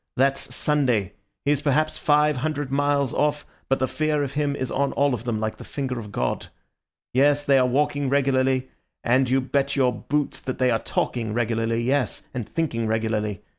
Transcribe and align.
That's 0.17 0.55
Sunday. 0.55 1.13
He 1.45 1.51
is 1.51 1.61
perhaps 1.61 1.99
five 1.99 2.37
hundred 2.37 2.71
miles 2.71 3.13
off, 3.13 3.45
but 3.69 3.77
the 3.77 3.87
fear 3.87 4.23
of 4.23 4.33
him 4.33 4.55
is 4.55 4.71
on 4.71 4.93
all 4.93 5.13
of 5.13 5.25
them, 5.25 5.39
like 5.39 5.57
the 5.57 5.63
finger 5.63 5.99
of 5.99 6.11
God. 6.11 6.47
Yes, 7.13 7.43
they 7.43 7.59
are 7.59 7.67
walking 7.67 8.09
regularly; 8.09 8.69
and 9.03 9.29
you 9.29 9.39
bet 9.39 9.75
your 9.75 9.93
boots 9.93 10.41
that 10.41 10.57
they 10.57 10.71
are 10.71 10.79
talking 10.79 11.35
regularly, 11.35 11.83
yes, 11.83 12.23
and 12.33 12.49
thinking 12.49 12.87
regularly. 12.87 13.43